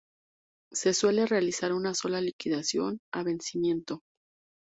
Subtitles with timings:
[0.71, 4.01] Se suele realizar una sola liquidación a vencimiento.